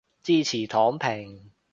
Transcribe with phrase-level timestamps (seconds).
[0.23, 1.51] 支持躺平